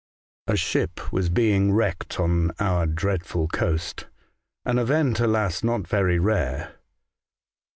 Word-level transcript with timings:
*' 0.27 0.39
A 0.47 0.55
ship 0.55 1.13
was 1.13 1.29
being 1.29 1.73
wrecked 1.73 2.19
on 2.19 2.53
our 2.59 2.87
dreadful 2.87 3.47
coast— 3.47 4.07
an 4.65 4.79
event, 4.79 5.19
alas, 5.19 5.63
not 5.63 5.87
very 5.87 6.17
rare. 6.17 6.77